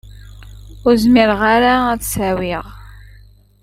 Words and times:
Ur 0.85 0.93
zmireɣ 1.03 1.41
ara 1.55 1.73
ad 1.93 2.01
s-awiɣ. 2.11 2.65